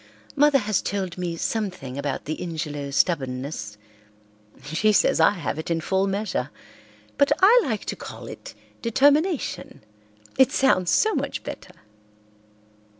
[0.35, 3.77] "Mother has told me something about the Ingelow stubbornness.
[4.63, 6.49] She says I have it in full measure,
[7.19, 9.83] but I like to call it determination,
[10.39, 11.75] it sounds so much better.